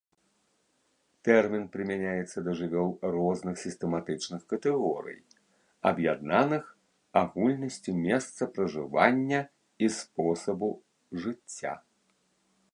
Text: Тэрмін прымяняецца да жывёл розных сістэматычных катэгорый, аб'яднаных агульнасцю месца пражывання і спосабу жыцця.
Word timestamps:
Тэрмін 1.27 1.65
прымяняецца 1.73 2.37
да 2.47 2.51
жывёл 2.61 2.89
розных 3.15 3.55
сістэматычных 3.65 4.41
катэгорый, 4.53 5.19
аб'яднаных 5.91 6.63
агульнасцю 7.23 7.91
месца 8.09 8.49
пражывання 8.57 9.41
і 9.87 9.91
спосабу 9.99 10.73
жыцця. 11.27 11.77